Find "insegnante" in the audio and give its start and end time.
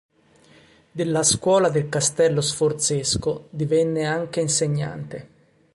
4.41-5.29